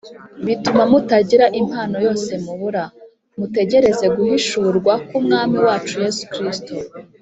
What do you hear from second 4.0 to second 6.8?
guhishurwa k'Umwami wacu Yesu Kristo.